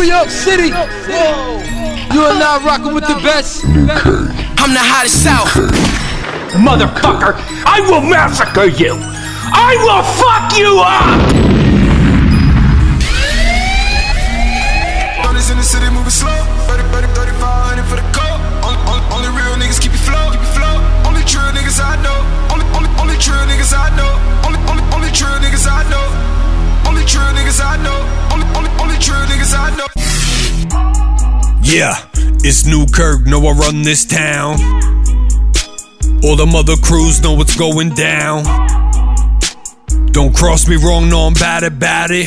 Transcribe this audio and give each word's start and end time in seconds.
New 0.00 0.06
York 0.06 0.30
City. 0.30 0.68
You 0.68 2.22
are 2.22 2.38
now 2.38 2.64
rocking 2.64 2.94
with 2.94 3.06
the 3.06 3.20
best. 3.22 3.66
I'm 3.66 4.72
the 4.72 4.80
hottest 4.80 5.22
south. 5.22 5.48
Motherfucker, 6.56 7.34
I 7.66 7.80
will 7.82 8.00
massacre 8.00 8.64
you. 8.64 8.96
I 8.96 9.76
will 9.84 10.02
fuck 10.16 10.56
you 10.58 10.80
up. 10.80 11.49
Yeah, 31.72 31.94
it's 32.42 32.66
Nu 32.66 32.84
Kirk, 32.84 33.26
know 33.26 33.46
I 33.46 33.52
run 33.52 33.82
this 33.82 34.04
town. 34.04 34.54
All 36.24 36.34
the 36.34 36.48
mother 36.50 36.74
crews 36.82 37.22
know 37.22 37.34
what's 37.34 37.56
going 37.56 37.90
down. 37.90 38.42
Don't 40.10 40.34
cross 40.34 40.66
me 40.66 40.74
wrong, 40.74 41.08
no, 41.08 41.20
I'm 41.28 41.34
bad 41.34 41.62
about 41.62 42.10
it. 42.10 42.26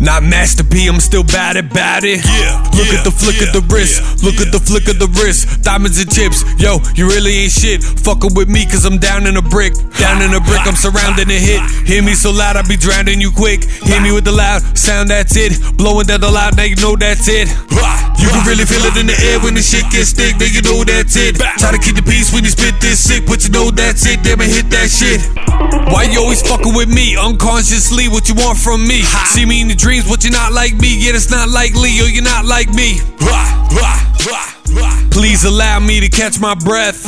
Not 0.00 0.22
Master 0.22 0.62
P, 0.62 0.88
I'm 0.88 1.00
still 1.00 1.24
bad 1.24 1.56
at 1.56 1.72
bad 1.72 2.04
it. 2.04 2.20
Yeah. 2.24 2.60
Look 2.76 2.92
yeah, 2.92 3.00
at 3.00 3.04
the 3.04 3.10
flick 3.10 3.40
yeah, 3.40 3.48
of 3.48 3.56
the 3.56 3.64
wrist. 3.72 4.00
yeah, 4.00 4.28
Look 4.28 4.38
at 4.40 4.52
the 4.52 4.60
flick 4.60 4.88
of 4.88 4.98
the 5.00 5.08
wrist. 5.16 5.62
Diamonds 5.62 5.98
and 5.98 6.10
chips. 6.12 6.44
Yo, 6.60 6.78
you 6.94 7.08
really 7.08 7.48
ain't 7.48 7.52
shit. 7.52 7.82
Fucking 7.82 8.34
with 8.34 8.48
me, 8.48 8.66
cause 8.66 8.84
I'm 8.84 8.98
down 8.98 9.26
in 9.26 9.36
a 9.36 9.42
brick. 9.42 9.72
Down 9.96 10.20
in 10.20 10.34
a 10.34 10.40
brick, 10.40 10.62
I'm 10.68 10.76
surrounding 10.76 11.30
a 11.32 11.40
hit. 11.40 11.64
Hear 11.88 12.02
me 12.02 12.12
so 12.12 12.30
loud, 12.30 12.56
I 12.56 12.62
be 12.62 12.76
drowning 12.76 13.20
you 13.20 13.32
quick. 13.32 13.64
Hear 13.64 14.00
me 14.00 14.12
with 14.12 14.24
the 14.24 14.32
loud 14.32 14.60
sound, 14.76 15.08
that's 15.08 15.34
it. 15.36 15.56
Blowing 15.76 16.06
down 16.06 16.20
the 16.20 16.30
loud, 16.30 16.56
now 16.56 16.68
you 16.68 16.76
know 16.76 16.94
that's 16.96 17.28
it. 17.28 17.48
You 18.20 18.28
can 18.32 18.44
really 18.48 18.64
feel 18.64 18.84
it 18.84 18.96
in 18.96 19.06
the 19.06 19.16
air 19.32 19.40
when 19.40 19.54
the 19.54 19.62
shit 19.62 19.84
gets 19.92 20.12
thick, 20.12 20.36
then 20.36 20.52
you 20.52 20.62
know 20.62 20.84
that's 20.84 21.16
it. 21.16 21.36
Try 21.58 21.72
to 21.72 21.78
keep 21.78 21.96
the 21.96 22.02
peace 22.02 22.32
when 22.32 22.44
you 22.44 22.50
spit 22.50 22.74
this 22.80 23.00
sick, 23.00 23.24
but 23.26 23.44
you 23.44 23.50
know 23.50 23.70
that's 23.70 24.04
it. 24.06 24.22
Damn 24.22 24.40
it, 24.40 24.50
hit 24.50 24.68
that 24.70 24.88
shit. 24.88 25.20
Why 25.96 26.02
you 26.02 26.20
always 26.20 26.42
fucking 26.42 26.74
with 26.74 26.90
me? 26.90 27.16
Unconsciously, 27.16 28.06
what 28.06 28.28
you 28.28 28.34
want 28.34 28.58
from 28.58 28.86
me? 28.86 29.00
See 29.32 29.46
me 29.46 29.62
in 29.62 29.68
your 29.68 29.78
dreams, 29.78 30.06
but 30.06 30.24
you're 30.24 30.30
not 30.30 30.52
like 30.52 30.74
me. 30.74 30.94
Yeah, 30.94 31.14
it's 31.14 31.30
not 31.30 31.48
likely, 31.48 31.88
or 32.00 32.04
you're 32.04 32.22
not 32.22 32.44
like 32.44 32.68
me. 32.68 33.00
Please 35.10 35.44
allow 35.44 35.80
me 35.80 36.00
to 36.00 36.10
catch 36.10 36.38
my 36.38 36.54
breath. 36.54 37.02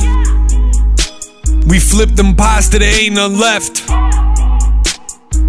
We 1.67 1.79
flip 1.79 2.17
them 2.17 2.35
pies 2.35 2.71
till 2.71 2.81
there 2.81 2.99
ain't 2.99 3.15
none 3.15 3.39
left. 3.39 3.85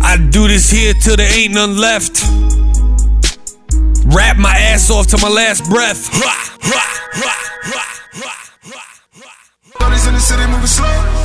I 0.01 0.17
do 0.17 0.49
this 0.49 0.69
here 0.69 0.93
till 0.93 1.15
there 1.15 1.31
ain't 1.31 1.53
none 1.53 1.77
left. 1.77 2.21
Rap 4.03 4.35
my 4.35 4.53
ass 4.53 4.91
off 4.91 5.07
to 5.07 5.17
my 5.17 5.29
last 5.29 5.63
breath. 5.69 6.11
Brothers 9.77 10.07
in 10.07 10.13
the 10.13 10.19
city 10.19 10.45
moving 10.51 10.67
slow. 10.67 11.18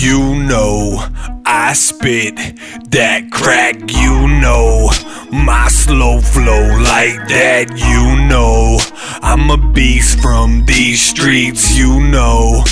You 0.00 0.34
know, 0.34 1.04
I 1.44 1.74
spit 1.74 2.34
that 2.90 3.30
crack, 3.30 3.76
you 3.92 4.28
know. 4.40 4.88
My 5.30 5.68
slow 5.68 6.22
flow 6.22 6.68
like 6.78 7.28
that, 7.28 7.68
you 7.76 8.26
know. 8.26 8.78
I'm 9.20 9.50
a 9.50 9.58
beast 9.72 10.20
from 10.20 10.64
these 10.64 11.02
streets, 11.02 11.76
you 11.76 12.00
know. 12.00 12.64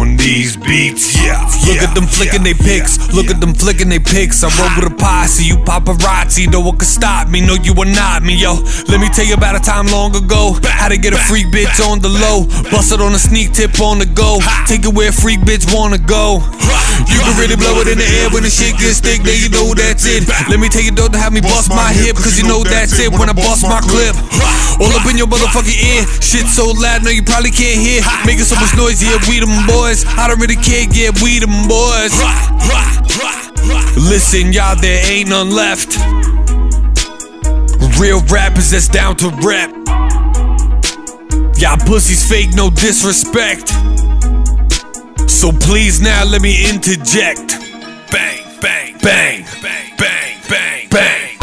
On 0.00 0.16
these 0.16 0.56
beats, 0.56 1.16
yeah. 1.16 1.40
Look 1.66 1.76
yeah, 1.76 1.88
at 1.88 1.94
them 1.94 2.06
flicking 2.06 2.44
yeah, 2.44 2.52
they 2.52 2.58
pics, 2.58 2.98
yeah, 2.98 3.14
look 3.14 3.30
at 3.30 3.40
them 3.40 3.54
flicking 3.54 3.88
they 3.88 3.98
pics. 3.98 4.42
I 4.42 4.48
roll 4.56 4.70
with 4.76 4.92
a 4.92 4.96
posse, 4.96 5.44
you 5.44 5.56
paparazzi, 5.56 6.50
no 6.50 6.60
one 6.60 6.78
can 6.78 6.88
stop 6.88 7.28
me, 7.28 7.40
no 7.40 7.54
you 7.54 7.74
are 7.74 7.86
not 7.86 8.22
me, 8.22 8.34
yo. 8.34 8.60
Let 8.88 9.00
me 9.00 9.08
tell 9.08 9.24
you 9.24 9.34
about 9.34 9.56
a 9.56 9.60
time 9.60 9.86
long 9.86 10.16
ago, 10.16 10.56
how 10.64 10.88
to 10.88 10.96
get 10.96 11.12
a 11.12 11.18
freak 11.18 11.48
bitch 11.48 11.78
on 11.84 12.00
the 12.00 12.08
low, 12.08 12.46
bust 12.70 12.92
it 12.92 13.00
on 13.00 13.14
a 13.14 13.18
sneak 13.18 13.52
tip 13.52 13.78
on 13.80 13.98
the 13.98 14.06
go, 14.06 14.40
take 14.66 14.84
it 14.84 14.92
where 14.92 15.10
a 15.10 15.12
freak 15.12 15.40
bitch 15.40 15.68
wanna 15.72 15.98
go. 15.98 16.40
You 17.08 17.20
can 17.20 17.34
really 17.36 17.56
blow 17.56 17.80
it 17.80 17.88
in 17.88 17.98
the 17.98 18.08
air 18.20 18.28
when 18.30 18.42
the 18.42 18.50
shit 18.50 18.76
gets 18.76 19.00
thick, 19.00 19.22
then 19.22 19.36
you 19.36 19.48
know 19.48 19.72
that's 19.74 20.04
it. 20.06 20.28
Let 20.48 20.60
me 20.60 20.68
tell 20.68 20.82
you, 20.82 20.92
don't 20.92 21.14
have 21.14 21.32
me 21.32 21.40
bust 21.40 21.70
my 21.70 21.92
hip, 21.92 22.16
cause 22.16 22.36
you 22.36 22.44
know 22.44 22.64
that's 22.64 22.98
it 22.98 23.12
when 23.12 23.28
I 23.28 23.36
bust 23.36 23.62
my 23.64 23.80
clip. 23.80 24.16
All 24.80 24.92
up 24.96 25.04
in 25.08 25.16
your 25.16 25.28
motherfucking 25.28 25.76
ear, 25.76 26.04
shit 26.20 26.48
so 26.48 26.72
loud, 26.72 27.04
no 27.04 27.10
you 27.10 27.22
probably 27.22 27.52
can't 27.52 27.76
hear. 27.76 28.00
Making 28.24 28.48
so 28.48 28.56
much 28.56 28.72
noise, 28.76 29.00
yeah, 29.02 29.20
we 29.28 29.40
them 29.50 29.66
boys. 29.66 30.04
I 30.06 30.28
don't 30.28 30.40
really 30.40 30.56
care, 30.56 30.86
yeah, 30.92 31.10
we 31.22 31.38
them 31.38 31.68
boys. 31.68 32.14
Listen, 33.96 34.52
y'all, 34.52 34.76
there 34.76 35.04
ain't 35.10 35.28
none 35.28 35.50
left. 35.50 35.98
Real 37.98 38.22
rappers 38.32 38.70
that's 38.70 38.88
down 38.88 39.16
to 39.16 39.28
rap. 39.42 39.70
Y'all 41.58 41.76
pussies 41.76 42.26
fake, 42.26 42.54
no 42.54 42.70
disrespect. 42.70 43.68
So 45.28 45.52
please 45.52 46.00
now 46.00 46.24
let 46.24 46.40
me 46.40 46.68
interject. 46.68 47.58
Bang, 48.10 48.42
bang, 48.60 48.96
bang, 49.02 49.44
bang, 49.62 49.96
bang, 49.98 50.38
bang, 50.48 50.88
bang. 50.90 51.36